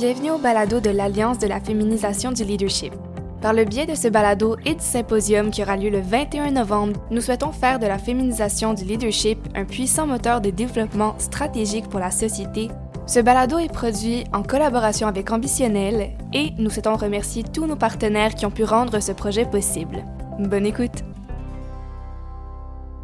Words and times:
Bienvenue 0.00 0.30
au 0.30 0.38
balado 0.38 0.80
de 0.80 0.88
l'Alliance 0.88 1.38
de 1.38 1.46
la 1.46 1.60
féminisation 1.60 2.32
du 2.32 2.42
leadership. 2.42 2.94
Par 3.42 3.52
le 3.52 3.66
biais 3.66 3.84
de 3.84 3.94
ce 3.94 4.08
balado 4.08 4.56
et 4.64 4.74
du 4.74 4.82
symposium 4.82 5.50
qui 5.50 5.62
aura 5.62 5.76
lieu 5.76 5.90
le 5.90 6.00
21 6.00 6.52
novembre, 6.52 6.98
nous 7.10 7.20
souhaitons 7.20 7.52
faire 7.52 7.78
de 7.78 7.86
la 7.86 7.98
féminisation 7.98 8.72
du 8.72 8.84
leadership 8.84 9.38
un 9.54 9.66
puissant 9.66 10.06
moteur 10.06 10.40
de 10.40 10.48
développement 10.48 11.18
stratégique 11.18 11.90
pour 11.90 12.00
la 12.00 12.10
société. 12.10 12.68
Ce 13.06 13.20
balado 13.20 13.58
est 13.58 13.70
produit 13.70 14.24
en 14.32 14.42
collaboration 14.42 15.06
avec 15.06 15.30
Ambitionnel 15.30 16.12
et 16.32 16.52
nous 16.56 16.70
souhaitons 16.70 16.96
remercier 16.96 17.42
tous 17.42 17.66
nos 17.66 17.76
partenaires 17.76 18.34
qui 18.34 18.46
ont 18.46 18.50
pu 18.50 18.64
rendre 18.64 19.00
ce 19.00 19.12
projet 19.12 19.44
possible. 19.44 20.02
Bonne 20.38 20.64
écoute! 20.64 21.04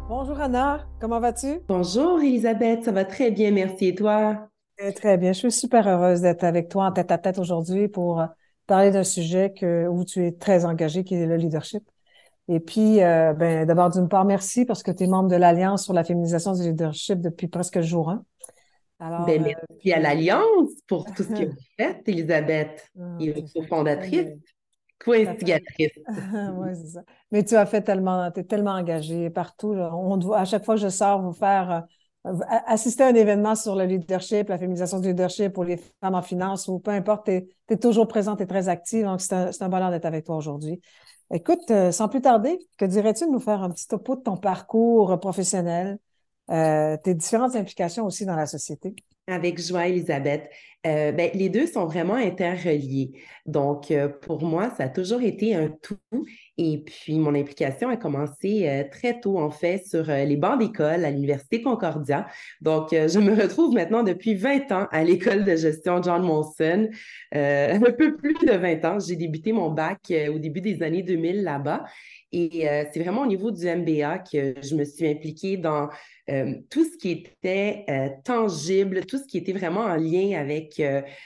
Bonjour 0.09 0.41
Anna, 0.41 0.79
comment 0.99 1.19
vas-tu? 1.19 1.59
Bonjour 1.67 2.21
Elisabeth, 2.21 2.85
ça 2.85 2.91
va 2.91 3.05
très 3.05 3.29
bien, 3.29 3.51
merci. 3.51 3.89
Et 3.89 3.93
toi? 3.93 4.49
Très 4.95 5.17
bien, 5.17 5.33
je 5.33 5.39
suis 5.39 5.51
super 5.51 5.87
heureuse 5.87 6.21
d'être 6.21 6.43
avec 6.43 6.69
toi 6.69 6.85
en 6.85 6.91
tête 6.91 7.11
à 7.11 7.17
tête 7.17 7.39
aujourd'hui 7.39 7.87
pour 7.87 8.21
euh, 8.21 8.27
parler 8.67 8.91
d'un 8.91 9.03
sujet 9.03 9.51
que, 9.51 9.87
où 9.87 10.05
tu 10.05 10.23
es 10.23 10.31
très 10.31 10.65
engagé, 10.65 11.03
qui 11.03 11.15
est 11.15 11.25
le 11.25 11.35
leadership. 11.35 11.83
Et 12.47 12.59
puis, 12.59 13.01
euh, 13.01 13.33
ben, 13.33 13.65
d'abord, 13.65 13.89
d'une 13.89 14.07
part, 14.07 14.23
merci 14.23 14.65
parce 14.65 14.83
que 14.83 14.91
tu 14.91 15.03
es 15.03 15.07
membre 15.07 15.29
de 15.29 15.35
l'Alliance 15.35 15.83
sur 15.83 15.93
la 15.93 16.03
féminisation 16.03 16.53
du 16.53 16.61
leadership 16.61 17.19
depuis 17.21 17.47
presque 17.47 17.81
jour 17.81 18.11
1. 18.11 18.23
Alors, 18.99 19.25
ben, 19.25 19.41
euh, 19.41 19.53
merci 19.69 19.93
à 19.93 19.99
l'Alliance 19.99 20.69
pour 20.87 21.05
tout 21.05 21.23
ce 21.23 21.29
que 21.29 21.45
vous 21.49 21.57
faites, 21.75 22.07
Elisabeth, 22.07 22.87
ah, 22.99 23.17
et 23.19 23.33
fondatrice, 23.67 24.29
co-instigatrice. 25.03 25.91
oui, 26.53 26.69
c'est 26.75 26.87
ça. 26.87 27.01
Mais 27.31 27.43
tu 27.43 27.55
as 27.55 27.65
fait 27.65 27.81
tellement, 27.81 28.29
tu 28.31 28.41
es 28.41 28.43
tellement 28.43 28.73
engagée 28.73 29.31
partout. 29.31 29.73
On 29.73 30.17
doit, 30.17 30.39
à 30.39 30.45
chaque 30.45 30.65
fois 30.65 30.75
que 30.75 30.81
je 30.81 30.89
sors 30.89 31.19
vous 31.21 31.33
faire 31.33 31.83
assister 32.65 33.03
à 33.03 33.07
un 33.07 33.15
événement 33.15 33.55
sur 33.55 33.75
le 33.75 33.85
leadership, 33.85 34.49
la 34.49 34.57
féminisation 34.57 34.99
du 34.99 35.09
leadership 35.09 35.53
pour 35.53 35.63
les 35.63 35.77
femmes 35.77 36.15
en 36.15 36.21
finance 36.21 36.67
ou 36.67 36.79
peu 36.79 36.91
importe, 36.91 37.25
tu 37.27 37.47
es, 37.69 37.77
toujours 37.77 38.07
présente 38.07 38.41
et 38.41 38.47
très 38.47 38.69
active. 38.69 39.05
Donc, 39.05 39.21
c'est 39.21 39.33
un, 39.33 39.69
bonheur 39.69 39.91
d'être 39.91 40.05
avec 40.05 40.25
toi 40.25 40.35
aujourd'hui. 40.35 40.81
Écoute, 41.33 41.69
euh, 41.71 41.91
sans 41.91 42.07
plus 42.07 42.21
tarder, 42.21 42.57
que 42.77 42.85
dirais-tu 42.85 43.25
de 43.25 43.31
nous 43.31 43.39
faire 43.39 43.61
un 43.61 43.69
petit 43.69 43.87
topo 43.87 44.15
de 44.15 44.21
ton 44.21 44.37
parcours 44.37 45.19
professionnel, 45.19 45.99
euh, 46.49 46.97
tes 47.03 47.13
différentes 47.13 47.55
implications 47.55 48.05
aussi 48.05 48.25
dans 48.25 48.35
la 48.35 48.45
société? 48.45 48.95
Avec 49.29 49.61
joie, 49.61 49.89
Elisabeth. 49.89 50.49
Euh, 50.85 51.11
ben, 51.11 51.29
les 51.33 51.49
deux 51.49 51.67
sont 51.67 51.85
vraiment 51.85 52.15
interreliés. 52.15 53.11
Donc, 53.45 53.91
euh, 53.91 54.07
pour 54.07 54.41
moi, 54.41 54.69
ça 54.77 54.85
a 54.85 54.89
toujours 54.89 55.21
été 55.21 55.53
un 55.53 55.67
tout. 55.81 55.97
Et 56.57 56.77
puis, 56.77 57.19
mon 57.19 57.35
implication 57.35 57.89
a 57.89 57.97
commencé 57.97 58.69
euh, 58.69 58.83
très 58.89 59.19
tôt, 59.19 59.37
en 59.37 59.51
fait, 59.51 59.85
sur 59.85 60.05
les 60.05 60.37
bancs 60.37 60.59
d'école 60.59 61.03
à 61.03 61.11
l'Université 61.11 61.61
Concordia. 61.61 62.27
Donc, 62.61 62.91
je 62.91 63.19
me 63.19 63.35
retrouve 63.35 63.73
maintenant 63.73 64.01
depuis 64.01 64.33
20 64.33 64.71
ans 64.71 64.87
à 64.91 65.03
l'école 65.03 65.43
de 65.43 65.57
gestion 65.57 66.01
John 66.01 66.23
Monson. 66.23 66.87
un 67.33 67.79
peu 67.97 68.15
plus 68.15 68.35
de 68.35 68.53
20 68.53 68.85
ans. 68.85 68.99
J'ai 68.99 69.17
débuté 69.17 69.51
mon 69.51 69.71
bac 69.71 70.13
au 70.33 70.39
début 70.39 70.61
des 70.61 70.81
années 70.83 71.03
2000 71.03 71.43
là-bas. 71.43 71.83
Et 72.31 72.65
c'est 72.93 72.99
vraiment 72.99 73.21
au 73.21 73.27
niveau 73.27 73.51
du 73.51 73.65
MBA 73.65 74.19
que 74.19 74.55
je 74.61 74.75
me 74.75 74.85
suis 74.85 75.07
impliquée 75.07 75.57
dans 75.57 75.89
euh, 76.29 76.53
tout 76.69 76.83
ce 76.83 76.97
qui 76.97 77.11
était 77.11 77.85
euh, 77.89 78.09
tangible, 78.23 79.05
tout 79.05 79.17
ce 79.17 79.25
qui 79.25 79.37
était 79.37 79.53
vraiment 79.53 79.81
en 79.81 79.95
lien 79.95 80.39
avec, 80.39 80.81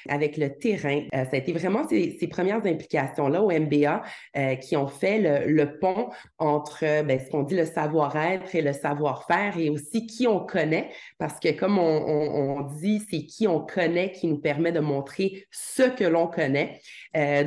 avec 0.07 0.37
le 0.37 0.49
terrain. 0.57 1.03
ça 1.11 1.27
a 1.31 1.35
été 1.35 1.51
vraiment 1.53 1.87
ces, 1.87 2.17
ces 2.19 2.27
premières 2.27 2.65
implications-là 2.65 3.41
au 3.41 3.51
MBA 3.51 4.01
qui 4.61 4.75
ont 4.77 4.87
fait 4.87 5.45
le, 5.47 5.79
pont 5.79 6.09
entre 6.37 7.03
ben, 7.03 7.19
ce 7.19 7.29
qu'on 7.29 7.43
dit 7.43 7.55
le 7.55 7.65
savoir-être 7.65 8.55
et 8.55 8.61
le 8.61 8.73
savoir-faire 8.73 9.57
et 9.57 9.69
aussi 9.69 10.05
qui 10.05 10.27
on 10.27 10.39
connaît, 10.39 10.89
parce 11.17 11.39
que 11.39 11.49
comme 11.51 11.77
on, 11.77 11.81
on, 11.81 12.57
on 12.57 12.61
dit, 12.61 13.01
c'est 13.09 13.23
qui 13.23 13.47
on 13.47 13.59
connaît 13.59 14.11
qui 14.11 14.27
nous 14.27 14.39
permet 14.39 14.71
de 14.71 14.79
montrer 14.79 15.45
ce 15.51 15.83
que 15.83 16.03
l'on 16.03 16.27
connaît. 16.27 16.79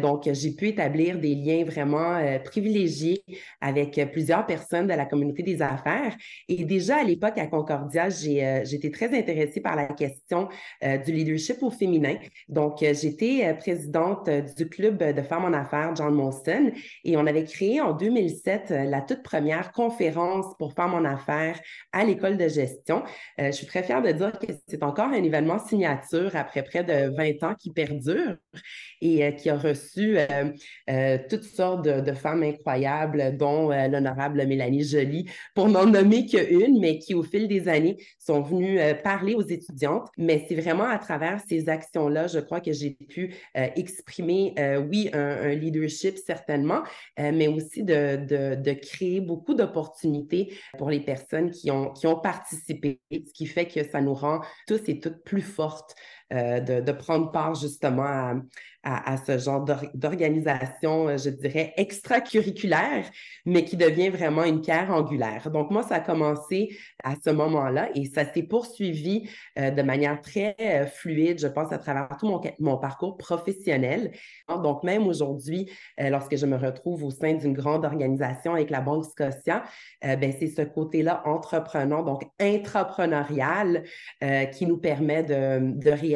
donc, 0.00 0.28
j'ai 0.30 0.52
pu 0.52 0.68
établir 0.68 1.18
des 1.18 1.34
liens 1.34 1.64
vraiment 1.64 2.20
privilégiés 2.44 3.24
avec 3.60 3.98
euh, 3.98 4.06
plusieurs 4.06 4.46
personnes 4.46 4.86
de 4.86 4.94
la 4.94 5.06
communauté 5.06 5.42
des 5.42 5.62
affaires. 5.62 6.16
Et 6.48 6.64
déjà 6.64 6.98
à 6.98 7.04
l'époque 7.04 7.38
Concordia, 7.48 8.08
j'ai 8.08 8.44
euh, 8.44 8.64
j'étais 8.64 8.90
très 8.90 9.16
intéressée 9.16 9.60
par 9.60 9.76
la 9.76 9.86
question 9.86 10.48
euh, 10.82 10.98
du 10.98 11.12
leadership 11.12 11.62
au 11.62 11.70
féminin. 11.70 12.16
Donc, 12.48 12.78
j'étais 12.80 13.54
présidente 13.54 14.28
du 14.56 14.68
club 14.68 15.02
de 15.02 15.22
femmes 15.22 15.44
en 15.44 15.52
affaires 15.52 15.94
John 15.94 16.14
Monson 16.14 16.72
et 17.04 17.16
on 17.16 17.26
avait 17.26 17.44
créé 17.44 17.80
en 17.80 17.92
2007 17.92 18.70
la 18.70 19.00
toute 19.00 19.22
première 19.22 19.72
conférence 19.72 20.46
pour 20.58 20.72
femmes 20.72 20.94
en 20.94 21.04
affaires 21.04 21.60
à 21.92 22.04
l'école 22.04 22.36
de 22.36 22.48
gestion. 22.48 23.02
je 23.38 23.50
suis 23.50 23.66
très 23.66 23.82
fière 23.82 24.02
de 24.02 24.12
dire 24.12 24.32
que 24.38 24.52
c'est 24.68 24.82
encore 24.82 25.08
un 25.08 25.22
événement 25.22 25.58
signature 25.58 26.34
après 26.34 26.62
près 26.62 26.84
de 26.84 27.14
20 27.16 27.42
ans 27.48 27.54
qui 27.54 27.72
perdure 27.72 28.36
et 29.00 29.34
qui 29.36 29.50
a 29.50 29.56
reçu 29.56 30.16
toutes 31.28 31.44
sortes 31.44 31.84
de, 31.84 32.12
femmes 32.14 32.42
incroyables 32.42 33.36
dont 33.36 33.70
euh, 33.70 33.88
l'honorable 33.88 34.46
Mélanie 34.46 34.84
Joly, 34.84 35.28
pour 35.54 35.68
n'en 35.68 35.86
nommer 35.86 36.26
qu'une, 36.26 36.80
mais 36.80 36.98
qui, 36.98 37.14
au 37.14 37.22
fil 37.34 37.48
des 37.48 37.68
années, 37.68 37.96
sont 38.18 38.42
venues 38.42 38.78
euh, 38.78 38.94
parler 38.94 39.34
aux 39.34 39.42
étudiantes. 39.42 40.08
Mais 40.16 40.44
c'est 40.48 40.54
vraiment 40.54 40.84
à 40.84 40.98
travers 40.98 41.40
ces 41.48 41.68
actions-là, 41.68 42.28
je 42.28 42.38
crois 42.38 42.60
que 42.60 42.72
j'ai 42.72 42.90
pu 42.90 43.34
euh, 43.56 43.66
exprimer, 43.76 44.54
oui, 44.88 45.10
un, 45.12 45.54
leadership 45.54 46.16
certainement, 46.18 46.82
mais 47.18 47.48
aussi 47.48 47.82
de, 47.82 48.16
de, 48.56 48.72
créer 48.72 49.20
beaucoup 49.20 49.54
d'opportunités 49.54 50.54
pour 50.78 50.90
les 50.90 51.00
personnes 51.00 51.50
qui 51.50 51.70
ont, 51.70 51.92
qui 51.92 52.06
ont 52.06 52.18
participé, 52.18 53.00
ce 53.10 53.32
qui 53.32 53.46
fait 53.46 53.66
que 53.66 53.84
ça 53.84 54.00
nous 54.00 54.14
rend 54.14 54.40
tous 54.66 54.80
et 54.88 55.00
toutes 55.00 55.22
plus 55.24 55.42
fortes 55.42 55.94
de, 56.30 56.80
de, 56.80 56.92
prendre 56.92 57.30
part 57.30 57.54
justement 57.54 58.02
à, 58.02 58.34
à, 58.84 59.16
ce 59.16 59.38
genre 59.38 59.64
d'organisation, 59.94 61.08
euh, 61.08 61.16
je 61.16 61.30
dirais, 61.30 61.72
extracurriculaire, 61.76 63.04
mais 63.46 63.64
qui 63.64 63.76
devient 63.76 64.10
vraiment 64.10 64.44
une 64.44 64.60
pierre 64.60 64.90
angulaire. 64.90 65.50
Donc, 65.50 65.70
moi, 65.70 65.82
ça 65.82 65.96
a 65.96 66.00
commencé 66.00 66.76
à 67.02 67.14
ce 67.22 67.30
moment-là 67.30 67.88
et 67.94 68.04
ça 68.04 68.24
s'est 68.30 68.42
poursuivi 68.42 69.28
euh, 69.58 69.70
de 69.70 69.82
manière 69.82 70.20
très 70.20 70.54
euh, 70.60 70.86
fluide, 70.86 71.40
je 71.40 71.46
pense, 71.46 71.72
à 71.72 71.78
travers 71.78 72.08
tout 72.18 72.26
mon, 72.26 72.40
mon 72.60 72.76
parcours 72.76 73.16
professionnel. 73.16 74.12
Donc, 74.48 74.84
même 74.84 75.06
aujourd'hui, 75.06 75.70
lorsque 75.98 76.36
je 76.36 76.44
me 76.44 76.56
retrouve 76.56 77.04
au 77.04 77.10
sein 77.10 77.34
d'une 77.34 77.54
grande 77.54 77.84
organisation 77.84 78.54
avec 78.54 78.70
la 78.70 78.80
Banque 78.80 79.04
Scotia, 79.04 79.64
ben, 80.02 80.32
c'est 80.38 80.48
ce 80.48 80.62
côté-là 80.62 81.22
entreprenant, 81.24 82.02
donc 82.02 82.24
intrapreneurial, 82.38 83.84
qui 84.52 84.66
nous 84.66 84.76
permet 84.76 85.22
de, 85.22 85.72
de 85.78 85.90
réaliser 85.90 86.13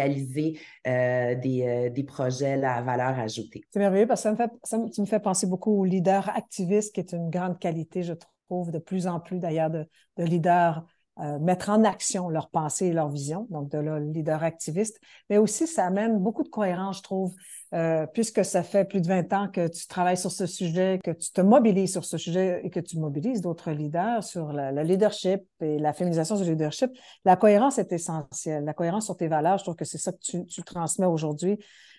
des, 0.87 1.91
des 1.91 2.05
projets 2.05 2.57
la 2.57 2.83
valeur 2.83 3.19
ajoutée. 3.19 3.63
C'est 3.71 3.79
merveilleux 3.79 4.07
parce 4.07 4.23
que 4.23 4.29
ça 4.29 4.33
me, 4.33 4.37
fait, 4.37 4.51
ça, 4.63 4.79
tu 4.93 5.01
me 5.01 5.07
fais 5.07 5.21
penser 5.21 5.47
beaucoup 5.47 5.73
aux 5.73 5.85
leaders 5.85 6.29
activistes, 6.31 6.95
qui 6.95 7.01
est 7.01 7.13
une 7.13 7.31
grande 7.31 7.59
qualité, 7.59 8.03
je 8.03 8.15
trouve, 8.49 8.71
de 8.71 8.79
plus 8.79 9.07
en 9.07 9.21
plus 9.21 9.39
d'ailleurs 9.39 9.71
de, 9.71 9.87
de 10.17 10.25
leaders 10.25 10.85
euh, 11.21 11.39
mettre 11.41 11.71
en 11.71 11.83
action 11.85 12.29
leurs 12.29 12.49
pensées 12.49 12.87
et 12.87 12.93
leurs 12.93 13.09
visions, 13.09 13.47
donc 13.51 13.69
de 13.71 13.79
le 13.79 13.99
leader 13.99 14.43
activiste, 14.45 15.01
mais 15.29 15.39
aussi 15.39 15.67
ça 15.67 15.85
amène 15.85 16.19
beaucoup 16.19 16.45
de 16.45 16.49
cohérence, 16.49 16.99
je 16.99 17.03
trouve, 17.03 17.35
euh, 17.75 18.07
puisque 18.07 18.45
ça 18.45 18.63
fait 18.63 18.85
plus 18.85 19.01
de 19.01 19.09
20 19.09 19.33
ans 19.33 19.49
que 19.49 19.67
tu 19.67 19.87
travailles 19.89 20.17
sur 20.17 20.31
ce 20.31 20.47
sujet, 20.47 21.01
que 21.03 21.11
tu 21.11 21.33
te 21.33 21.41
mobilises 21.41 21.93
sur 21.93 22.05
ce 22.05 22.19
sujet 22.19 22.61
et 22.63 22.71
que 22.71 22.81
tu 22.81 22.99
mobilises 22.99 23.41
d'autres 23.41 23.73
leaders 23.73 24.23
sur 24.23 24.53
le, 24.53 24.83
leadership 24.83 25.41
et 25.61 25.79
la 25.79 25.93
féminisation 25.93 26.37
du 26.37 26.45
leadership, 26.45 26.91
la 27.25 27.37
cohérence 27.37 27.79
est 27.79 27.93
essentielle. 27.93 28.65
La 28.65 28.75
cohérence 28.75 29.07
sur 29.07 29.17
tes 29.17 29.29
valeurs, 29.29 29.59
je 29.59 29.65
trouve 29.65 29.77
que 29.77 29.85
c'est 29.85 29.99
ça 29.99 30.13
que 30.13 30.19
tu, 30.21 30.47
tu 30.47 30.63
transmets 30.63 31.07
aujourd'hui. 31.07 31.59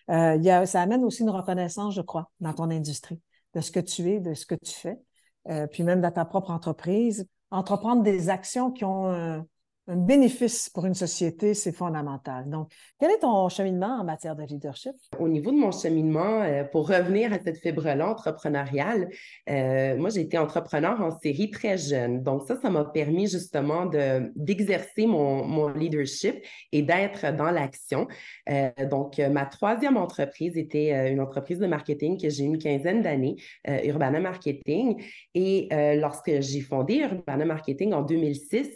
Euh, 0.09 0.38
y 0.38 0.50
a, 0.50 0.66
ça 0.66 0.81
amène 0.81 1.03
aussi 1.03 1.24
une 1.24 1.30
reconnaissance, 1.30 1.94
je 1.94 2.01
crois, 2.01 2.31
dans 2.40 2.53
ton 2.53 2.69
industrie, 2.72 3.19
de 3.53 3.62
ce 3.62 3.72
que 3.72 3.80
tu 3.80 4.09
es, 4.09 4.19
de 4.19 4.34
ce 4.34 4.46
que 4.46 4.56
tu 4.56 4.72
fais, 4.72 4.97
euh, 5.50 5.68
puis 5.68 5.84
même 5.84 6.01
dans 6.01 6.12
ta 6.12 6.25
propre 6.25 6.51
entreprise 6.51 7.28
entreprendre 7.52 8.04
des 8.04 8.30
actions 8.30 8.72
qui 8.72 8.86
ont 8.86 9.12
un, 9.12 9.46
un 9.89 9.95
bénéfice 9.95 10.69
pour 10.69 10.85
une 10.85 10.94
société, 10.94 11.55
c'est 11.55 11.72
fondamental. 11.72 12.47
Donc, 12.47 12.69
quel 13.00 13.09
est 13.09 13.19
ton 13.19 13.50
cheminement 13.50 14.00
en 14.00 14.03
matière 14.03 14.36
de 14.36 14.44
leadership? 14.44 14.91
Au 15.18 15.27
niveau 15.27 15.50
de 15.50 15.57
mon 15.57 15.71
cheminement, 15.71 16.44
euh, 16.44 16.63
pour 16.63 16.88
revenir 16.88 17.33
à 17.33 17.39
cette 17.39 17.57
fibre-là 17.57 18.07
entrepreneuriale, 18.07 19.09
euh, 19.50 19.97
moi, 19.97 20.12
j'ai 20.12 20.21
été 20.21 20.38
entrepreneur 20.38 21.01
en 21.01 21.18
série 21.19 21.50
très 21.50 21.77
jeune. 21.77 22.21
Donc, 22.21 22.44
ça, 22.47 22.56
ça 22.62 22.69
m'a 22.69 22.86
permis 22.86 23.27
justement 23.27 23.88
de, 23.88 24.31
d'exercer 24.36 25.07
mon, 25.07 25.44
mon 25.44 25.69
leadership 25.69 26.35
et 26.71 26.83
d'être 26.83 27.35
dans 27.35 27.50
l'action. 27.50 28.07
Euh, 28.50 28.69
donc, 28.92 29.18
ma 29.18 29.47
troisième 29.47 29.97
entreprise 29.97 30.56
était 30.56 31.12
une 31.12 31.19
entreprise 31.19 31.57
de 31.57 31.68
marketing 31.68 32.21
que 32.21 32.30
j'ai 32.30 32.44
une 32.44 32.59
quinzaine 32.59 33.01
d'années, 33.01 33.38
Urbana 33.68 34.19
Marketing. 34.19 35.03
Et 35.33 35.68
lorsque 35.97 36.42
j'ai 36.42 36.62
fondé 36.62 36.97
Urbana 36.97 37.45
Marketing 37.45 37.94
en 37.94 38.01
2006, 38.01 38.69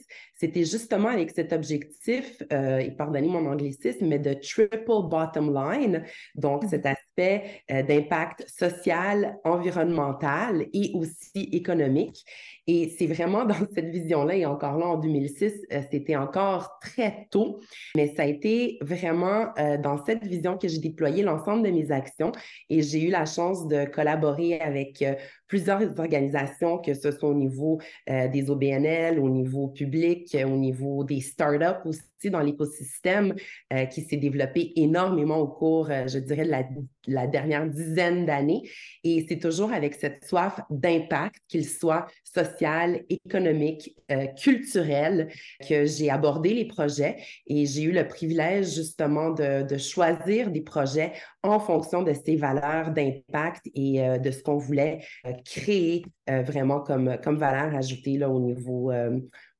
c'était 0.43 0.65
justement 0.65 1.02
avec 1.09 1.31
cet 1.31 1.53
objectif, 1.53 2.41
euh, 2.51 2.77
et 2.79 2.91
pardonnez 2.91 3.27
mon 3.27 3.45
anglicisme, 3.45 4.07
mais 4.07 4.19
de 4.19 4.33
triple 4.33 5.07
bottom 5.09 5.53
line, 5.53 6.03
donc 6.35 6.63
mmh 6.63 6.67
cet 6.69 6.85
aspects 7.17 7.43
d'impact 7.69 8.45
social, 8.47 9.37
environnemental 9.43 10.65
et 10.73 10.91
aussi 10.93 11.49
économique. 11.51 12.23
Et 12.67 12.93
c'est 12.97 13.07
vraiment 13.07 13.45
dans 13.45 13.55
cette 13.75 13.89
vision-là, 13.89 14.35
et 14.35 14.45
encore 14.45 14.77
là 14.77 14.87
en 14.87 14.97
2006, 14.97 15.65
c'était 15.91 16.15
encore 16.15 16.79
très 16.81 17.27
tôt, 17.29 17.59
mais 17.95 18.13
ça 18.15 18.23
a 18.23 18.25
été 18.25 18.77
vraiment 18.81 19.47
dans 19.83 20.03
cette 20.05 20.25
vision 20.25 20.57
que 20.57 20.67
j'ai 20.67 20.79
déployé 20.79 21.23
l'ensemble 21.23 21.63
de 21.63 21.71
mes 21.71 21.91
actions 21.91 22.31
et 22.69 22.81
j'ai 22.81 23.03
eu 23.07 23.09
la 23.09 23.25
chance 23.25 23.67
de 23.67 23.85
collaborer 23.85 24.59
avec 24.59 25.03
plusieurs 25.47 25.99
organisations, 25.99 26.77
que 26.77 26.93
ce 26.93 27.11
soit 27.11 27.29
au 27.29 27.33
niveau 27.33 27.79
des 28.07 28.49
OBNL, 28.49 29.19
au 29.19 29.29
niveau 29.29 29.67
public, 29.67 30.35
au 30.45 30.57
niveau 30.57 31.03
des 31.03 31.19
startups 31.19 31.85
aussi 31.85 32.01
dans 32.29 32.39
l'écosystème 32.39 33.35
euh, 33.71 33.85
qui 33.85 34.01
s'est 34.01 34.17
développé 34.17 34.73
énormément 34.75 35.37
au 35.37 35.47
cours, 35.47 35.89
euh, 35.89 36.07
je 36.07 36.19
dirais, 36.19 36.45
de 36.45 36.83
la, 37.07 37.27
dernière 37.27 37.67
dizaine 37.67 38.25
d'années. 38.25 38.69
Et 39.03 39.25
c'est 39.27 39.39
toujours 39.39 39.71
avec 39.71 39.95
cette 39.95 40.25
soif 40.25 40.59
d'impact, 40.69 41.35
qu'il 41.47 41.67
soit 41.67 42.07
social, 42.23 43.03
économique, 43.09 43.95
euh, 44.11 44.27
culturel, 44.27 45.29
que 45.67 45.85
j'ai 45.85 46.09
abordé 46.09 46.53
les 46.53 46.65
projets 46.65 47.17
et 47.47 47.65
j'ai 47.65 47.83
eu 47.83 47.91
le 47.91 48.07
privilège 48.07 48.73
justement 48.73 49.31
de, 49.31 49.63
de, 49.63 49.77
choisir 49.77 50.51
des 50.51 50.61
projets 50.61 51.13
en 51.43 51.59
fonction 51.59 52.03
de 52.03 52.13
ces 52.13 52.35
valeurs 52.35 52.91
d'impact 52.91 53.69
et 53.75 54.01
de 54.19 54.31
ce 54.31 54.41
qu'on 54.41 54.57
voulait 54.57 55.03
créer 55.45 56.05
vraiment 56.25 56.79
comme, 56.79 57.17
comme 57.21 57.37
valeur 57.37 57.75
ajoutée 57.75 58.17
là, 58.17 58.29
au 58.29 58.39
niveau 58.39 58.91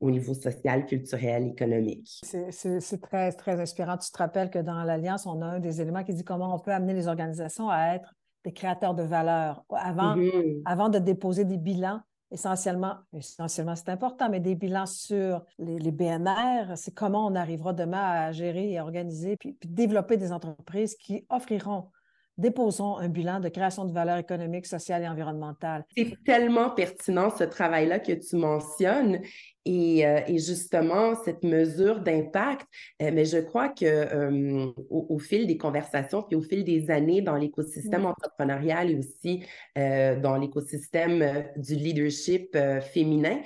au 0.04 0.12
niveau 0.12 0.34
social, 0.34 0.86
culturel, 0.86 1.48
économique. 1.48 2.22
C'est 2.24 3.02
très, 3.02 3.32
très 3.32 3.60
inspirant. 3.60 3.98
Tu 3.98 4.12
te 4.12 4.18
rappelles 4.18 4.50
que 4.50 4.60
dans 4.60 4.84
l'Alliance, 4.84 5.26
on 5.26 5.42
a 5.42 5.46
un 5.46 5.60
des 5.60 5.82
éléments 5.82 6.04
qui 6.04 6.14
dit 6.14 6.26
comment 6.26 6.54
on 6.54 6.60
peut 6.60 6.74
amener 6.74 6.94
les 6.94 7.08
organisations 7.08 7.70
à 7.70 7.96
être 7.96 8.14
des 8.44 8.52
créateurs 8.52 8.94
de 8.94 9.04
valeur. 9.04 9.64
Avant, 9.72 10.18
mm-hmm. 10.18 10.62
avant 10.66 10.90
de 10.90 11.00
déposer 11.00 11.46
des 11.46 11.58
bilans, 11.58 12.02
essentiellement, 12.34 12.96
essentiellement 13.14 13.76
c'est 13.76 13.90
important, 13.90 14.30
mais 14.30 14.40
des 14.40 14.56
bilans 14.56 14.86
sur 14.86 15.44
les, 15.60 15.92
BNR, 15.92 16.76
c'est 16.76 16.94
comment 16.94 17.28
on 17.28 17.36
arrivera 17.36 17.74
demain 17.74 18.04
à 18.04 18.32
gérer 18.32 18.72
et 18.72 18.80
organiser, 18.80 19.38
puis, 19.38 19.54
puis 19.54 19.70
développer 19.70 20.18
des 20.18 20.32
entreprises 20.32 20.96
qui 20.96 21.26
offriront 21.30 21.90
déposons 22.38 22.98
un 22.98 23.10
bilan 23.10 23.40
de 23.40 23.50
création 23.50 23.86
de 23.86 23.94
valeur 23.94 24.18
économique, 24.18 24.66
sociale 24.66 25.04
et 25.04 25.08
environnementale. 25.08 25.86
C'est 25.96 26.18
tellement 26.26 26.70
pertinent 26.72 27.30
ce 27.30 27.44
travail-là 27.44 28.00
que 28.00 28.14
tu 28.14 28.36
mentionnes. 28.36 29.22
Et, 29.66 30.06
euh, 30.06 30.20
justement, 30.28 31.16
cette 31.24 31.44
mesure 31.44 32.02
d'impact, 32.02 32.68
euh, 33.02 33.12
mais 33.14 33.24
je 33.24 33.38
crois 33.38 33.70
que 33.70 33.86
euh, 33.86 34.72
au, 34.90 35.20
fil 35.20 35.48
des 35.48 35.58
conversations, 35.58 36.22
puis 36.22 36.36
au 36.36 36.42
fil 36.42 36.66
des 36.66 36.92
années 36.92 37.22
dans 37.22 37.38
l'écosystème 37.38 38.02
mmh. 38.02 38.08
entrepreneurial 38.08 38.92
et 38.92 38.98
aussi 38.98 39.44
dans 39.76 40.38
l'écosystème 40.38 41.46
du 41.56 41.76
leadership 41.76 42.58
féminin, 42.82 43.40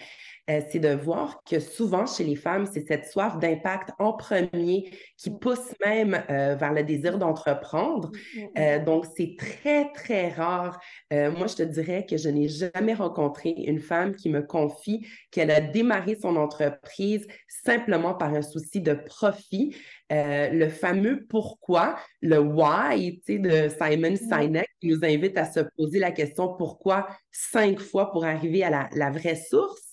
euh, 0.50 0.62
c'est 0.70 0.80
de 0.80 0.94
voir 0.94 1.42
que 1.44 1.60
souvent 1.60 2.06
chez 2.06 2.24
les 2.24 2.36
femmes, 2.36 2.66
c'est 2.72 2.88
cette 2.88 3.06
soif 3.06 3.38
d'impact 3.38 3.90
en 4.00 4.14
premier 4.14 4.90
qui 5.18 5.30
mm. 5.30 5.40
pousse 5.40 5.74
même 5.86 6.24
euh, 6.30 6.56
vers 6.56 6.74
le 6.74 6.84
désir 6.84 7.18
d'entreprendre. 7.18 8.12
Mm, 8.12 8.40
mm, 8.40 8.48
euh, 8.58 8.84
donc, 8.84 9.06
c'est 9.18 9.36
très, 9.38 9.92
très 9.92 10.30
rare. 10.30 10.80
moi, 11.12 11.48
je 11.48 11.56
te 11.56 11.64
dirais 11.64 12.06
que 12.10 12.18
je 12.18 12.30
n'ai 12.30 12.48
jamais 12.48 12.94
rencontré 12.94 13.50
une 13.50 13.80
femme 13.80 14.16
qui 14.16 14.30
me 14.30 14.42
confie 14.42 15.06
qu'elle 15.32 15.52
a 15.52 15.60
démarré 15.60 16.16
son 16.16 16.36
entreprise 16.38 17.28
simplement 17.48 18.14
par 18.14 18.34
un 18.34 18.42
souci 18.42 18.82
de 18.82 18.94
profit. 18.94 19.76
le 20.10 20.70
fameux 20.70 21.26
pourquoi, 21.28 21.98
le 22.22 22.40
why, 22.40 23.22
de 23.28 23.70
Simon 23.70 24.16
Sinek 24.16 24.70
qui 24.80 24.88
nous 24.88 25.04
invite 25.04 25.38
à 25.38 25.46
se 25.46 25.62
poser 25.78 26.00
la 26.00 26.12
question 26.12 26.56
pourquoi 26.56 27.08
cinq 27.32 27.80
fois 27.80 28.12
pour 28.12 28.26
arriver 28.26 28.64
à 28.64 28.70
la, 28.70 28.90
la 28.94 29.10
vraie 29.12 29.36
source. 29.36 29.87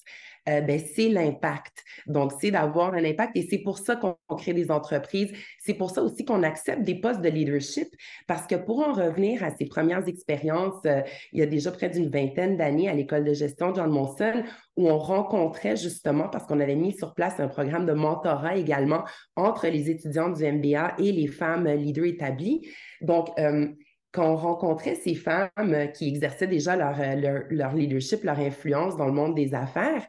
Euh, 0.48 0.60
ben, 0.60 0.78
c'est 0.78 1.08
l'impact. 1.08 1.82
Donc, 2.06 2.32
c'est 2.40 2.50
d'avoir 2.50 2.92
un 2.92 3.04
impact 3.04 3.36
et 3.36 3.46
c'est 3.48 3.58
pour 3.58 3.78
ça 3.78 3.96
qu'on 3.96 4.16
crée 4.36 4.52
des 4.52 4.70
entreprises. 4.70 5.32
C'est 5.60 5.74
pour 5.74 5.90
ça 5.90 6.02
aussi 6.02 6.24
qu'on 6.24 6.42
accepte 6.42 6.82
des 6.82 6.96
postes 6.96 7.22
de 7.22 7.30
leadership 7.30 7.88
parce 8.26 8.46
que 8.46 8.54
pour 8.54 8.80
en 8.80 8.92
revenir 8.92 9.42
à 9.42 9.50
ses 9.50 9.64
premières 9.64 10.06
expériences, 10.06 10.84
euh, 10.84 11.00
il 11.32 11.40
y 11.40 11.42
a 11.42 11.46
déjà 11.46 11.72
près 11.72 11.88
d'une 11.88 12.10
vingtaine 12.10 12.56
d'années 12.56 12.88
à 12.88 12.94
l'école 12.94 13.24
de 13.24 13.32
gestion 13.32 13.74
John 13.74 13.90
Monson, 13.90 14.44
où 14.76 14.88
on 14.88 14.98
rencontrait 14.98 15.76
justement, 15.76 16.28
parce 16.28 16.44
qu'on 16.46 16.60
avait 16.60 16.76
mis 16.76 16.92
sur 16.92 17.14
place 17.14 17.40
un 17.40 17.48
programme 17.48 17.86
de 17.86 17.92
mentorat 17.92 18.56
également 18.56 19.04
entre 19.36 19.68
les 19.68 19.90
étudiants 19.90 20.28
du 20.28 20.44
MBA 20.44 20.96
et 20.98 21.12
les 21.12 21.26
femmes 21.26 21.68
leaders 21.68 22.04
établies. 22.04 22.68
Donc, 23.00 23.28
euh, 23.38 23.68
quand 24.14 24.32
on 24.32 24.36
rencontrait 24.36 24.94
ces 24.94 25.16
femmes 25.16 25.50
qui 25.92 26.08
exerçaient 26.08 26.46
déjà 26.46 26.76
leur, 26.76 26.96
leur, 27.50 27.74
leadership, 27.74 28.22
leur 28.22 28.38
influence 28.38 28.96
dans 28.96 29.06
le 29.06 29.12
monde 29.12 29.34
des 29.34 29.54
affaires, 29.54 30.06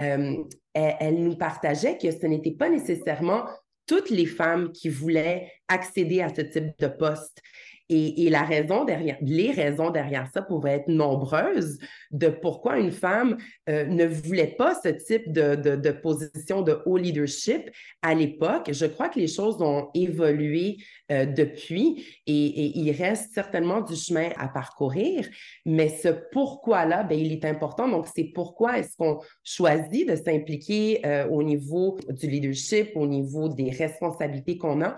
euh, 0.00 0.36
elles, 0.72 1.20
nous 1.20 1.36
partageaient 1.36 1.98
que 1.98 2.12
ce 2.12 2.24
n'était 2.26 2.52
pas 2.52 2.70
nécessairement 2.70 3.44
toutes 3.84 4.10
les 4.10 4.26
femmes 4.26 4.70
qui 4.70 4.88
voulaient 4.88 5.50
accéder 5.66 6.22
à 6.22 6.32
ce 6.32 6.42
type 6.42 6.78
de 6.78 6.86
poste. 6.86 7.42
Et, 7.90 8.28
la 8.28 8.42
raison 8.42 8.84
derrière, 8.84 9.16
les 9.22 9.50
raisons 9.50 9.88
derrière 9.88 10.28
ça 10.32 10.42
pouvaient 10.42 10.72
être 10.72 10.88
nombreuses 10.88 11.78
de 12.10 12.28
pourquoi 12.28 12.78
une 12.78 12.92
femme 12.92 13.38
euh, 13.70 13.86
ne 13.86 14.04
voulait 14.04 14.54
pas 14.58 14.74
ce 14.74 14.88
type 14.88 15.32
de, 15.32 15.54
de, 15.54 15.90
position 15.90 16.60
de 16.60 16.78
haut 16.84 16.98
leadership 16.98 17.70
à 18.02 18.14
l'époque. 18.14 18.70
Je 18.72 18.84
crois 18.84 19.08
que 19.08 19.18
les 19.18 19.26
choses 19.26 19.62
ont 19.62 19.88
évolué 19.94 20.76
euh, 21.10 21.24
depuis 21.24 22.04
et, 22.26 22.78
il 22.78 22.90
reste 22.92 23.32
certainement 23.32 23.80
du 23.80 23.96
chemin 23.96 24.28
à 24.36 24.48
parcourir, 24.48 25.26
mais 25.64 25.88
ce 25.88 26.08
pourquoi-là, 26.32 27.04
ben, 27.04 27.18
il 27.18 27.32
est 27.32 27.44
important. 27.46 27.88
Donc, 27.88 28.06
c'est 28.14 28.30
pourquoi 28.34 28.78
est-ce 28.78 28.96
qu'on 28.98 29.18
choisit 29.42 30.06
de 30.06 30.16
s'impliquer 30.16 31.00
euh, 31.06 31.26
au 31.28 31.42
niveau 31.42 31.98
du 32.10 32.28
leadership, 32.28 32.90
au 32.96 33.06
niveau 33.06 33.48
des 33.48 33.70
responsabilités 33.70 34.58
qu'on 34.58 34.82
a. 34.82 34.96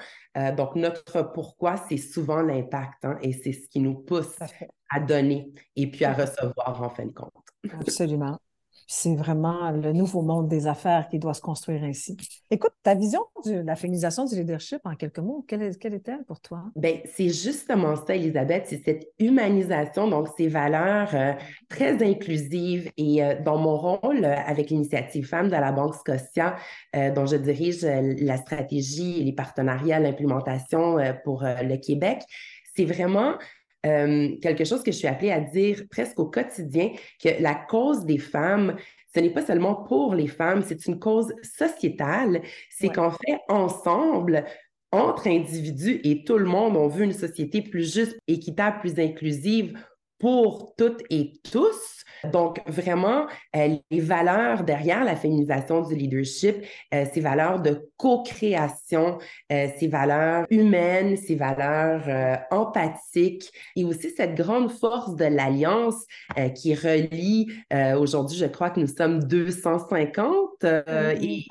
donc, 0.52 0.74
notre 0.74 1.32
pourquoi, 1.32 1.76
c'est 1.88 1.96
souvent 1.96 2.42
l'impact 2.42 2.79
Hein, 3.02 3.18
et 3.22 3.32
c'est 3.32 3.52
ce 3.52 3.68
qui 3.68 3.80
nous 3.80 3.94
pousse 3.94 4.38
à 4.90 5.00
donner 5.00 5.52
et 5.76 5.90
puis 5.90 6.04
à 6.04 6.12
recevoir 6.12 6.82
en 6.82 6.90
fin 6.90 7.06
de 7.06 7.12
compte. 7.12 7.32
Absolument. 7.80 8.38
C'est 8.92 9.14
vraiment 9.14 9.70
le 9.70 9.92
nouveau 9.92 10.20
monde 10.20 10.48
des 10.48 10.66
affaires 10.66 11.06
qui 11.08 11.20
doit 11.20 11.32
se 11.32 11.40
construire 11.40 11.84
ainsi. 11.84 12.16
Écoute, 12.50 12.72
ta 12.82 12.96
vision 12.96 13.20
de 13.46 13.60
la 13.60 13.76
féminisation 13.76 14.24
du 14.24 14.34
leadership, 14.34 14.80
en 14.82 14.96
quelques 14.96 15.20
mots, 15.20 15.44
quelle, 15.46 15.62
est-elle 15.62 16.24
pour 16.26 16.40
toi? 16.40 16.64
Bien, 16.74 16.96
c'est 17.04 17.28
justement 17.28 17.94
ça, 17.94 18.16
Elisabeth, 18.16 18.64
c'est 18.66 18.82
cette 18.84 19.06
humanisation, 19.20 20.08
donc 20.08 20.26
ces 20.36 20.48
valeurs 20.48 21.14
euh, 21.14 21.34
très 21.68 22.02
inclusives. 22.02 22.90
Et 22.96 23.22
euh, 23.22 23.40
dans 23.40 23.58
mon 23.58 23.76
rôle 23.76 24.24
euh, 24.24 24.34
avec 24.44 24.70
l'initiative 24.70 25.24
Femmes 25.24 25.50
de 25.50 25.52
la 25.52 25.70
Banque 25.70 25.94
Scotia, 25.94 26.56
dont 27.14 27.26
je 27.26 27.36
dirige 27.36 27.82
la 27.82 28.38
stratégie 28.38 29.20
et 29.20 29.24
les 29.24 29.32
partenariats, 29.32 30.00
l'implémentation 30.00 30.96
pour 31.22 31.44
le 31.44 31.76
Québec, 31.76 32.24
c'est 32.74 32.84
vraiment 32.84 33.36
euh, 33.86 34.36
quelque 34.42 34.64
chose 34.64 34.82
que 34.82 34.92
je 34.92 34.96
suis 34.96 35.08
appelée 35.08 35.30
à 35.30 35.40
dire 35.40 35.82
presque 35.90 36.18
au 36.18 36.26
quotidien, 36.26 36.90
que 37.22 37.30
la 37.40 37.54
cause 37.54 38.04
des 38.04 38.18
femmes, 38.18 38.76
ce 39.14 39.20
n'est 39.20 39.30
pas 39.30 39.44
seulement 39.44 39.74
pour 39.74 40.14
les 40.14 40.28
femmes, 40.28 40.62
c'est 40.66 40.86
une 40.86 40.98
cause 40.98 41.32
sociétale. 41.42 42.42
C'est 42.70 42.90
qu'en 42.90 43.10
fait, 43.10 43.38
ensemble, 43.48 44.44
entre 44.92 45.28
individus 45.28 46.00
et 46.04 46.24
tout 46.24 46.36
le 46.36 46.44
monde, 46.44 46.76
on 46.76 46.88
veut 46.88 47.04
une 47.04 47.12
société 47.12 47.62
plus 47.62 47.92
juste, 47.94 48.18
équitable, 48.26 48.80
plus 48.80 48.98
inclusive 48.98 49.78
pour 50.20 50.74
toutes 50.76 51.02
et 51.10 51.32
tous. 51.50 52.04
Donc, 52.30 52.60
vraiment, 52.66 53.26
euh, 53.56 53.76
les 53.90 54.00
valeurs 54.00 54.62
derrière 54.62 55.04
la 55.04 55.16
féminisation 55.16 55.80
du 55.80 55.94
leadership, 55.94 56.56
euh, 56.92 57.06
ces 57.12 57.20
valeurs 57.20 57.60
de 57.60 57.90
co-création, 57.96 59.18
euh, 59.50 59.68
ces 59.78 59.88
valeurs 59.88 60.46
humaines, 60.50 61.16
ces 61.16 61.34
valeurs 61.34 62.44
empathiques 62.50 63.50
et 63.74 63.84
aussi 63.84 64.10
cette 64.10 64.34
grande 64.34 64.70
force 64.70 65.16
de 65.16 65.24
l'alliance 65.24 66.04
qui 66.54 66.74
relie, 66.74 67.50
aujourd'hui, 67.98 68.36
je 68.36 68.46
crois 68.46 68.70
que 68.70 68.80
nous 68.80 68.86
sommes 68.86 69.24
250 69.24 70.64
et, 70.64 71.46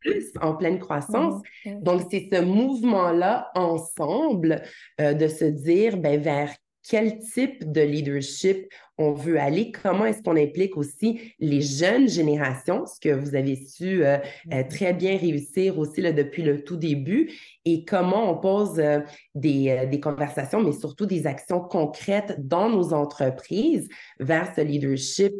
plus 0.00 0.32
en 0.40 0.54
pleine 0.54 0.80
croissance. 0.80 1.40
Donc, 1.82 2.02
c'est 2.10 2.28
ce 2.32 2.40
mouvement-là 2.42 3.50
ensemble 3.54 4.62
de 4.98 5.28
se 5.28 5.44
dire 5.44 5.96
ben, 5.96 6.20
vers 6.20 6.50
quel 6.88 7.18
type 7.18 7.70
de 7.70 7.82
leadership 7.82 8.66
on 9.00 9.12
veut 9.12 9.38
aller, 9.38 9.70
comment 9.70 10.06
est-ce 10.06 10.22
qu'on 10.22 10.36
implique 10.36 10.76
aussi 10.76 11.34
les 11.38 11.60
jeunes 11.60 12.08
générations, 12.08 12.84
ce 12.86 12.98
que 12.98 13.14
vous 13.14 13.36
avez 13.36 13.54
su 13.54 14.04
euh, 14.04 14.18
euh, 14.52 14.64
très 14.68 14.92
bien 14.92 15.16
réussir 15.16 15.78
aussi 15.78 16.00
là, 16.00 16.12
depuis 16.12 16.42
le 16.42 16.64
tout 16.64 16.76
début, 16.76 17.30
et 17.64 17.84
comment 17.84 18.30
on 18.30 18.38
pose 18.38 18.80
euh, 18.80 19.00
des, 19.36 19.86
des, 19.88 20.00
conversations, 20.00 20.60
mais 20.60 20.72
surtout 20.72 21.06
des 21.06 21.26
actions 21.26 21.60
concrètes 21.60 22.34
dans 22.38 22.68
nos 22.70 22.92
entreprises 22.92 23.88
vers 24.18 24.52
ce 24.56 24.62
leadership 24.62 25.32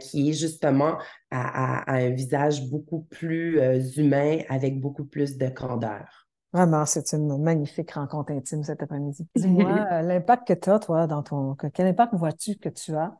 qui 0.00 0.30
est 0.30 0.32
justement 0.32 0.98
à, 1.30 1.84
à, 1.90 1.94
un 1.94 2.10
visage 2.10 2.68
beaucoup 2.68 3.02
plus 3.02 3.60
humain, 3.96 4.38
avec 4.48 4.78
beaucoup 4.78 5.04
plus 5.04 5.38
de 5.38 5.48
candeur. 5.48 6.29
Vraiment, 6.52 6.84
c'est 6.84 7.12
une 7.12 7.40
magnifique 7.40 7.92
rencontre 7.92 8.32
intime 8.32 8.64
cet 8.64 8.82
après-midi. 8.82 9.26
Dis-moi, 9.36 9.70
euh, 9.92 10.02
l'impact 10.02 10.48
que 10.48 10.52
tu 10.54 10.70
as, 10.70 10.78
toi, 10.80 11.06
dans 11.06 11.22
ton. 11.22 11.56
Quel 11.72 11.86
impact 11.86 12.14
vois-tu 12.14 12.56
que 12.56 12.68
tu 12.68 12.94
as 12.96 13.12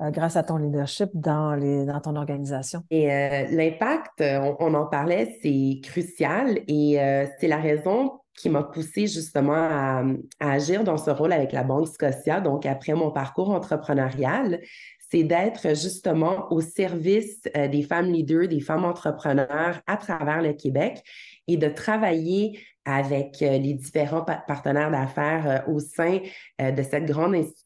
euh, 0.00 0.10
grâce 0.10 0.36
à 0.36 0.44
ton 0.44 0.56
leadership 0.56 1.10
dans, 1.14 1.54
les, 1.54 1.84
dans 1.84 2.00
ton 2.00 2.14
organisation? 2.14 2.84
Et 2.90 3.12
euh, 3.12 3.46
l'impact, 3.50 4.22
on, 4.60 4.74
en 4.74 4.86
parlait, 4.86 5.36
c'est 5.42 5.80
crucial 5.82 6.60
et 6.68 6.98
c'est 7.40 7.48
la 7.48 7.58
raison 7.58 8.20
qui 8.36 8.50
m'a 8.50 8.62
poussé 8.62 9.06
justement 9.06 9.54
à, 9.54 10.04
à, 10.40 10.52
agir 10.52 10.84
dans 10.84 10.98
ce 10.98 11.10
rôle 11.10 11.32
avec 11.32 11.52
la 11.52 11.64
Banque 11.64 11.88
Scotia. 11.88 12.40
Donc, 12.40 12.66
après 12.66 12.92
mon 12.92 13.10
parcours 13.10 13.50
entrepreneurial, 13.50 14.60
c'est 15.10 15.22
d'être 15.22 15.68
justement 15.68 16.50
au 16.52 16.60
service 16.60 17.42
des 17.54 17.82
femmes 17.82 18.12
leaders, 18.12 18.48
des 18.48 18.60
femmes 18.60 18.84
entrepreneurs 18.84 19.80
à 19.86 19.96
travers 19.96 20.42
le 20.42 20.52
Québec 20.52 21.02
et 21.46 21.56
de 21.56 21.68
travailler 21.68 22.58
avec 22.86 23.42
euh, 23.42 23.58
les 23.58 23.74
différents 23.74 24.24
partenaires 24.24 24.90
d'affaires 24.90 25.46
euh, 25.68 25.72
au 25.72 25.80
sein 25.80 26.20
euh, 26.60 26.70
de 26.70 26.82
cette 26.82 27.04
grande 27.04 27.34
institution 27.34 27.65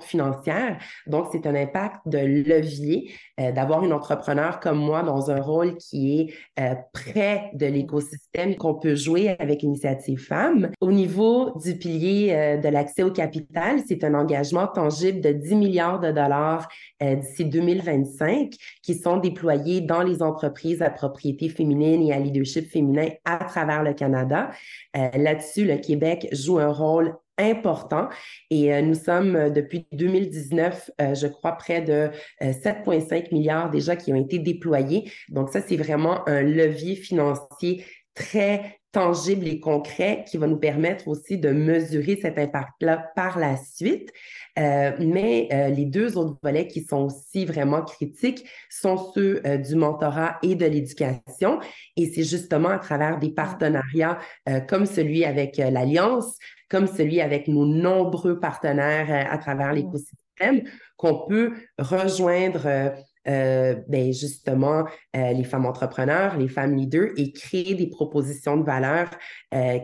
financière. 0.00 0.78
Donc, 1.06 1.28
c'est 1.32 1.46
un 1.46 1.54
impact 1.54 1.96
de 2.06 2.18
levier 2.18 3.12
euh, 3.40 3.52
d'avoir 3.52 3.84
une 3.84 3.92
entrepreneur 3.92 4.60
comme 4.60 4.78
moi 4.78 5.02
dans 5.02 5.30
un 5.30 5.40
rôle 5.40 5.76
qui 5.76 6.20
est 6.20 6.34
euh, 6.60 6.74
près 6.92 7.50
de 7.54 7.66
l'écosystème 7.66 8.56
qu'on 8.56 8.74
peut 8.74 8.94
jouer 8.94 9.36
avec 9.38 9.62
Initiative 9.62 10.18
Femmes. 10.18 10.70
Au 10.80 10.92
niveau 10.92 11.58
du 11.58 11.76
pilier 11.76 12.32
euh, 12.32 12.56
de 12.58 12.68
l'accès 12.68 13.02
au 13.02 13.10
capital, 13.10 13.80
c'est 13.86 14.04
un 14.04 14.14
engagement 14.14 14.66
tangible 14.66 15.20
de 15.20 15.32
10 15.32 15.54
milliards 15.56 16.00
de 16.00 16.12
dollars 16.12 16.68
d'ici 17.00 17.44
2025 17.44 18.52
qui 18.82 18.94
sont 18.94 19.18
déployés 19.18 19.82
dans 19.82 20.02
les 20.02 20.22
entreprises 20.22 20.80
à 20.80 20.88
propriété 20.88 21.48
féminine 21.48 22.02
et 22.02 22.12
à 22.12 22.18
leadership 22.18 22.70
féminin 22.70 23.08
à 23.24 23.36
travers 23.44 23.82
le 23.82 23.92
Canada. 23.92 24.50
Là-dessus, 24.94 25.66
le 25.66 25.76
Québec 25.76 26.26
joue 26.32 26.58
un 26.58 26.72
rôle 26.72 27.14
important. 27.38 28.08
Et 28.50 28.72
euh, 28.72 28.82
nous 28.82 28.94
sommes 28.94 29.36
euh, 29.36 29.50
depuis 29.50 29.86
2019, 29.92 30.90
euh, 31.00 31.14
je 31.14 31.26
crois, 31.26 31.52
près 31.52 31.82
de 31.82 32.10
7,5 32.40 33.32
milliards 33.32 33.70
déjà 33.70 33.96
qui 33.96 34.12
ont 34.12 34.16
été 34.16 34.38
déployés. 34.38 35.10
Donc 35.28 35.50
ça, 35.50 35.60
c'est 35.60 35.76
vraiment 35.76 36.26
un 36.28 36.42
levier 36.42 36.96
financier 36.96 37.84
très 38.14 38.78
tangible 38.92 39.46
et 39.46 39.60
concret 39.60 40.24
qui 40.26 40.38
va 40.38 40.46
nous 40.46 40.56
permettre 40.56 41.06
aussi 41.08 41.36
de 41.36 41.50
mesurer 41.50 42.18
cet 42.22 42.38
impact-là 42.38 43.12
par 43.14 43.38
la 43.38 43.58
suite. 43.58 44.10
mais 44.56 45.48
les 45.76 45.84
deux 45.84 46.16
autres 46.16 46.38
volets 46.42 46.66
qui 46.66 46.82
sont 46.82 47.02
aussi 47.02 47.44
vraiment 47.44 47.82
critiques 47.82 48.48
sont 48.70 48.96
ceux 49.12 49.42
du 49.58 49.76
mentorat 49.76 50.38
et 50.42 50.54
de 50.54 50.64
l'éducation. 50.64 51.60
Et 51.98 52.06
c'est 52.06 52.22
justement 52.22 52.70
à 52.70 52.78
travers 52.78 53.18
des 53.18 53.28
partenariats 53.28 54.18
comme 54.66 54.86
celui 54.86 55.26
avec 55.26 55.58
l'Alliance, 55.58 56.38
comme 56.68 56.86
celui 56.86 57.20
avec 57.20 57.48
nos 57.48 57.66
nombreux 57.66 58.40
partenaires 58.40 59.10
euh, 59.10 59.32
à 59.32 59.38
travers 59.38 59.72
mm. 59.72 59.76
l'écosystème, 59.76 60.62
qu'on 60.96 61.26
peut 61.26 61.54
rejoindre 61.78 62.66
euh, 62.66 62.90
euh, 63.28 63.74
ben 63.88 64.12
justement 64.12 64.84
les 65.12 65.42
femmes 65.42 65.66
entrepreneurs, 65.66 66.36
les 66.36 66.46
femmes 66.46 66.76
leaders 66.76 67.08
et 67.16 67.32
créer 67.32 67.74
des 67.74 67.88
propositions 67.88 68.56
de 68.56 68.62
valeur 68.62 69.10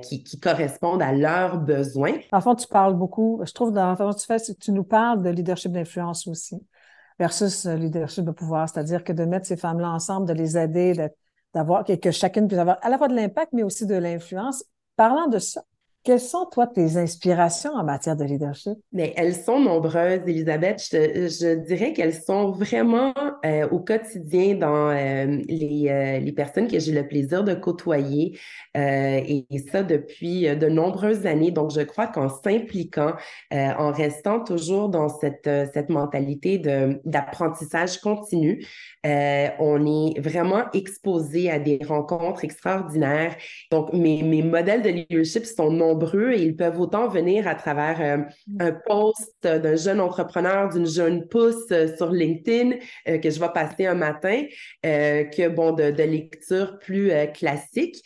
qui, 0.01 0.23
qui, 0.23 0.39
correspondent 0.39 1.03
à 1.03 1.11
leurs 1.11 1.59
besoins. 1.59 2.13
En 2.31 2.41
fond, 2.41 2.55
tu 2.55 2.69
parles 2.69 2.95
beaucoup, 2.95 3.43
je 3.45 3.53
trouve, 3.53 3.73
dans 3.73 3.97
la 3.99 4.15
tu 4.15 4.27
fais, 4.27 4.37
tu 4.39 4.71
nous 4.71 4.85
parles 4.85 5.25
de 5.25 5.31
leadership 5.31 5.73
d'influence 5.73 6.29
aussi 6.29 6.65
versus 7.19 7.67
leadership 7.67 8.25
de 8.25 8.31
pouvoir, 8.31 8.69
c'est-à-dire 8.69 9.03
que 9.03 9.13
de 9.13 9.25
mettre 9.25 9.47
ces 9.47 9.57
femmes-là 9.57 9.91
ensemble, 9.91 10.29
de 10.29 10.35
les 10.35 10.57
aider, 10.57 10.95
d'avoir 11.53 11.83
que, 11.83 11.95
que 11.95 12.13
chacune 12.13 12.47
puisse 12.47 12.61
avoir 12.61 12.79
à 12.83 12.91
la 12.91 12.97
fois 12.97 13.09
de 13.09 13.17
l'impact, 13.17 13.53
mais 13.55 13.65
aussi 13.65 13.87
de 13.87 13.97
l'influence. 13.97 14.65
Parlant 14.95 15.27
de 15.27 15.41
ça, 15.41 15.65
quelles 16.05 16.21
sont, 16.21 16.47
toi, 16.51 16.67
tes 16.67 16.97
inspirations 16.97 17.73
en 17.75 17.85
matière 17.85 18.17
de 18.17 18.25
leadership? 18.25 18.73
Mais 18.93 19.13
elles 19.17 19.37
sont 19.37 19.61
nombreuses, 19.61 20.21
Elisabeth. 20.27 20.81
Je, 20.91 21.55
dirais 21.65 21.93
qu'elles 21.93 22.15
sont 22.15 22.51
vraiment 22.51 23.15
euh, 23.45 23.69
au 23.69 23.79
quotidien 23.79 24.57
dans 24.57 24.91
euh, 24.91 25.39
les, 25.49 25.87
euh, 25.89 26.19
les, 26.19 26.33
personnes 26.33 26.67
que 26.67 26.81
j'ai 26.81 26.93
le 26.93 27.07
plaisir 27.07 27.45
de 27.45 27.55
côtoyer 27.55 28.37
et, 28.75 29.47
et, 29.49 29.59
ça 29.71 29.83
depuis 29.83 30.43
de 30.57 30.69
nombreuses 30.69 31.27
années. 31.27 31.51
Donc, 31.51 31.71
je 31.71 31.83
crois 31.83 32.07
qu'en 32.07 32.29
s'impliquant, 32.29 33.13
en 33.53 33.93
restant 33.93 34.43
toujours 34.43 34.89
dans 34.89 35.09
cette, 35.09 35.49
cette 35.73 35.89
mentalité 35.89 36.59
d'apprentissage 37.05 37.99
continu, 37.99 38.65
on 39.05 39.87
est 39.87 40.21
vraiment 40.21 40.65
exposé 40.73 41.51
à 41.51 41.59
des 41.59 41.81
rencontres 41.87 42.45
extraordinaires. 42.45 43.37
Donc, 43.71 43.93
mes, 43.93 44.23
mes 44.23 44.43
modèles 44.43 44.83
de 44.83 44.89
leadership 44.89 45.45
sont 45.45 45.71
nombreux 45.71 45.92
et 46.33 46.43
ils 46.43 46.57
peuvent 46.57 46.81
autant 46.81 47.09
venir 47.09 47.47
à 47.49 47.55
travers 47.55 48.01
euh, 48.01 48.23
un 48.61 48.73
post 48.73 49.35
d'un 49.43 49.77
jeune 49.77 50.01
entrepreneur, 50.01 50.69
d'une 50.69 50.87
jeune 50.87 51.27
pousse 51.29 51.71
euh, 51.71 51.95
sur 51.97 52.11
LinkedIn 52.11 52.77
euh, 53.09 53.19
que 53.19 53.31
je 53.31 53.41
vais 53.41 53.49
passer 53.55 53.87
un 53.87 53.95
matin 53.95 54.45
que 54.83 55.49
bon 55.49 55.73
de, 55.73 55.91
de 55.91 56.03
lecture 56.03 56.79
plus 56.79 57.11
classique. 57.35 58.03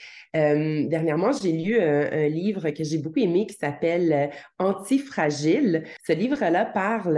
Dernièrement, 0.88 1.33
j'ai 1.33 1.52
lu 1.52 1.81
un, 1.81 2.28
livre 2.28 2.71
que 2.71 2.85
j'ai 2.85 2.99
beaucoup 2.99 3.21
aimé 3.21 3.47
qui 3.47 3.57
s'appelle 3.57 4.31
Antifragile. 4.59 5.85
Ce 6.07 6.12
livre-là 6.12 6.64
parle 6.64 7.14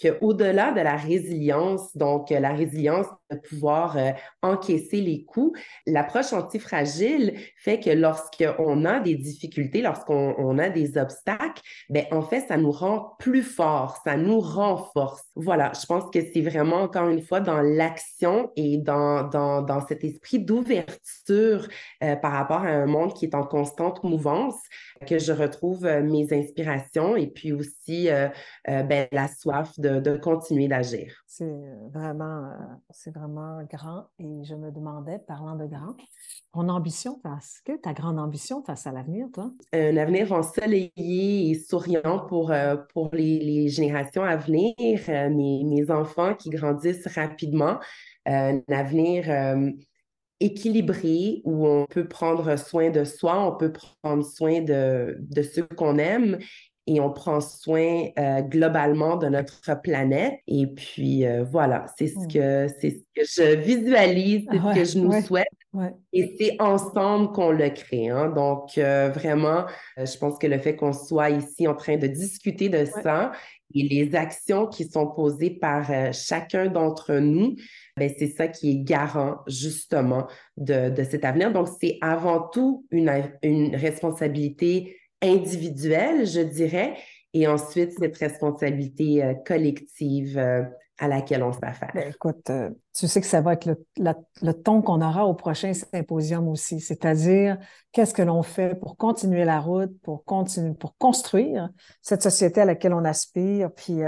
que 0.00 0.18
au-delà 0.20 0.72
de 0.72 0.80
la 0.80 0.96
résilience, 0.96 1.96
donc 1.96 2.30
la 2.30 2.52
résilience 2.52 3.06
de 3.30 3.36
pouvoir 3.36 3.96
encaisser 4.42 5.00
les 5.00 5.24
coups, 5.24 5.58
l'approche 5.86 6.32
antifragile 6.32 7.34
fait 7.56 7.80
que 7.80 7.90
lorsqu'on 7.90 8.84
a 8.84 9.00
des 9.00 9.14
difficultés, 9.14 9.82
lorsqu'on 9.82 10.34
on 10.38 10.58
a 10.58 10.68
des 10.68 10.98
obstacles, 10.98 11.62
ben 11.88 12.04
en 12.10 12.22
fait, 12.22 12.40
ça 12.40 12.56
nous 12.56 12.70
rend 12.70 13.14
plus 13.18 13.42
forts, 13.42 14.00
ça 14.04 14.16
nous 14.16 14.40
renforce. 14.40 15.24
Voilà, 15.34 15.72
je 15.80 15.86
pense 15.86 16.10
que 16.10 16.20
c'est 16.32 16.40
vraiment 16.40 16.82
encore 16.82 17.08
une 17.08 17.22
fois 17.22 17.40
dans 17.40 17.60
l'action 17.60 18.50
et 18.56 18.78
dans, 18.78 19.24
dans, 19.24 19.62
dans, 19.62 19.86
cet 19.86 20.04
esprit 20.04 20.38
d'ouverture 20.38 21.68
euh, 22.02 22.16
par 22.16 22.32
rapport 22.32 22.55
à 22.64 22.68
un 22.68 22.86
monde 22.86 23.14
qui 23.14 23.26
est 23.26 23.34
en 23.34 23.44
constante 23.44 24.02
mouvance 24.04 24.56
que 25.06 25.18
je 25.18 25.32
retrouve 25.32 25.84
euh, 25.84 26.02
mes 26.02 26.32
inspirations 26.32 27.16
et 27.16 27.26
puis 27.26 27.52
aussi 27.52 28.08
euh, 28.08 28.28
ben, 28.66 29.08
la 29.12 29.28
soif 29.28 29.78
de, 29.78 30.00
de 30.00 30.16
continuer 30.16 30.68
d'agir. 30.68 31.12
C'est 31.26 31.52
vraiment, 31.92 32.50
c'est 32.90 33.14
vraiment 33.14 33.62
grand 33.70 34.06
et 34.18 34.44
je 34.44 34.54
me 34.54 34.70
demandais, 34.70 35.18
parlant 35.18 35.56
de 35.56 35.66
grand, 35.66 35.96
ton 36.56 36.68
ambition 36.70 37.18
face, 37.22 37.60
que 37.64 37.76
ta 37.76 37.92
grande 37.92 38.18
ambition 38.18 38.62
face 38.62 38.86
à 38.86 38.92
l'avenir, 38.92 39.26
toi? 39.32 39.50
Un 39.72 39.96
avenir 39.96 40.32
ensoleillé 40.32 41.50
et 41.50 41.54
souriant 41.54 42.24
pour, 42.26 42.50
euh, 42.50 42.76
pour 42.94 43.10
les, 43.12 43.38
les, 43.40 43.68
générations 43.68 44.24
à 44.24 44.36
venir, 44.36 44.74
euh, 45.08 45.28
mes, 45.28 45.64
mes, 45.64 45.90
enfants 45.90 46.34
qui 46.34 46.50
grandissent 46.50 47.06
rapidement, 47.08 47.78
euh, 48.28 48.60
un 48.68 48.74
avenir 48.74 49.26
équilibré 50.40 51.40
où 51.44 51.66
on 51.66 51.86
peut 51.86 52.06
prendre 52.08 52.56
soin 52.58 52.90
de 52.90 53.04
soi, 53.04 53.46
on 53.46 53.56
peut 53.56 53.72
prendre 53.72 54.24
soin 54.24 54.60
de, 54.60 55.16
de 55.20 55.42
ceux 55.42 55.66
qu'on 55.76 55.98
aime 55.98 56.38
et 56.86 57.00
on 57.00 57.10
prend 57.10 57.40
soin 57.40 58.04
euh, 58.18 58.42
globalement 58.42 59.16
de 59.16 59.26
notre 59.26 59.80
planète. 59.82 60.34
Et 60.46 60.66
puis 60.66 61.26
euh, 61.26 61.42
voilà, 61.42 61.86
c'est 61.98 62.06
ce, 62.06 62.26
que, 62.28 62.72
c'est 62.80 62.90
ce 62.90 63.02
que 63.14 63.24
je 63.24 63.56
visualise, 63.56 64.46
c'est 64.50 64.58
ce 64.58 64.74
que 64.74 64.84
je 64.84 64.98
nous 64.98 65.20
souhaite. 65.22 65.48
Et 66.12 66.36
c'est 66.38 66.56
ensemble 66.62 67.32
qu'on 67.32 67.50
le 67.50 67.68
crée. 67.70 68.08
Hein. 68.08 68.30
Donc 68.30 68.78
euh, 68.78 69.10
vraiment, 69.12 69.64
je 69.96 70.16
pense 70.16 70.38
que 70.38 70.46
le 70.46 70.58
fait 70.58 70.76
qu'on 70.76 70.92
soit 70.92 71.30
ici 71.30 71.66
en 71.66 71.74
train 71.74 71.96
de 71.96 72.06
discuter 72.06 72.68
de 72.68 72.84
ça 73.02 73.32
et 73.74 73.82
les 73.82 74.14
actions 74.14 74.66
qui 74.68 74.84
sont 74.84 75.08
posées 75.08 75.50
par 75.50 75.90
chacun 76.14 76.66
d'entre 76.66 77.14
nous, 77.14 77.56
c'est 77.98 78.34
ça 78.36 78.48
qui 78.48 78.70
est 78.70 78.84
garant 78.84 79.38
justement 79.46 80.26
de, 80.56 80.90
de 80.90 81.02
cet 81.02 81.24
avenir. 81.24 81.52
Donc 81.52 81.68
c'est 81.80 81.98
avant 82.02 82.48
tout 82.48 82.86
une, 82.90 83.10
une 83.42 83.74
responsabilité 83.74 84.96
individuelle, 85.22 86.26
je 86.26 86.40
dirais, 86.40 86.94
et 87.32 87.46
ensuite 87.46 87.98
cette 87.98 88.16
responsabilité 88.18 89.24
euh, 89.24 89.34
collective 89.34 90.36
euh, 90.36 90.62
à 90.98 91.08
laquelle 91.08 91.42
on 91.42 91.52
se 91.52 91.58
fait 91.58 91.72
faire. 91.72 91.90
Ben, 91.94 92.10
écoute, 92.10 92.50
euh, 92.50 92.68
tu 92.94 93.08
sais 93.08 93.20
que 93.22 93.26
ça 93.26 93.40
va 93.40 93.54
être 93.54 93.66
le, 93.66 93.76
le 94.42 94.52
ton 94.52 94.82
qu'on 94.82 95.00
aura 95.00 95.26
au 95.26 95.34
prochain 95.34 95.72
symposium 95.72 96.48
aussi, 96.48 96.80
c'est-à-dire 96.80 97.56
qu'est-ce 97.92 98.12
que 98.12 98.22
l'on 98.22 98.42
fait 98.42 98.78
pour 98.78 98.98
continuer 98.98 99.44
la 99.44 99.60
route, 99.60 99.98
pour 100.02 100.24
continuer, 100.24 100.74
pour 100.74 100.98
construire 100.98 101.70
cette 102.02 102.22
société 102.22 102.60
à 102.60 102.66
laquelle 102.66 102.92
on 102.92 103.04
aspire, 103.04 103.70
puis 103.74 104.02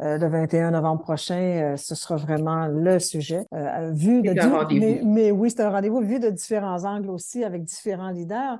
le 0.00 0.26
21 0.26 0.72
novembre 0.72 1.02
prochain, 1.02 1.74
ce 1.76 1.94
sera 1.94 2.16
vraiment 2.16 2.66
le 2.66 2.98
sujet. 2.98 3.46
vu 3.92 4.22
de, 4.22 4.78
mais, 4.78 5.00
mais, 5.04 5.30
oui, 5.30 5.50
c'est 5.50 5.62
un 5.62 5.70
rendez-vous 5.70 6.00
vu 6.00 6.18
de 6.18 6.30
différents 6.30 6.84
angles 6.84 7.10
aussi, 7.10 7.44
avec 7.44 7.62
différents 7.64 8.10
leaders. 8.10 8.58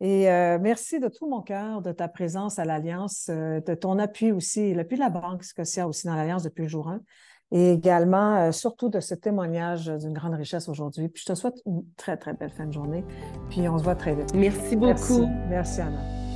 Et 0.00 0.30
euh, 0.30 0.58
merci 0.60 1.00
de 1.00 1.08
tout 1.08 1.28
mon 1.28 1.42
cœur 1.42 1.82
de 1.82 1.90
ta 1.90 2.06
présence 2.06 2.58
à 2.58 2.64
l'Alliance, 2.64 3.28
euh, 3.30 3.60
de 3.60 3.74
ton 3.74 3.98
appui 3.98 4.30
aussi, 4.30 4.72
l'appui 4.72 4.96
de 4.96 5.00
la 5.00 5.10
Banque 5.10 5.42
Scotia 5.42 5.88
aussi 5.88 6.06
dans 6.06 6.14
l'Alliance 6.14 6.44
depuis 6.44 6.62
le 6.62 6.68
jour 6.68 6.88
1. 6.88 7.00
et 7.50 7.72
également, 7.72 8.52
surtout 8.52 8.90
de 8.90 9.00
ce 9.00 9.14
témoignage 9.14 9.86
d'une 9.86 10.12
grande 10.12 10.34
richesse 10.34 10.68
aujourd'hui. 10.68 11.08
Puis 11.08 11.24
je 11.26 11.32
te 11.32 11.36
souhaite 11.36 11.60
une 11.66 11.82
très, 11.96 12.16
très 12.16 12.34
belle 12.34 12.52
fin 12.52 12.66
de 12.66 12.72
journée. 12.72 13.04
Puis 13.50 13.68
on 13.68 13.78
se 13.78 13.82
voit 13.82 13.96
très 13.96 14.14
vite. 14.14 14.32
Merci 14.34 14.76
beaucoup. 14.76 15.26
Merci, 15.26 15.48
Merci 15.48 15.80
Anna. 15.80 16.27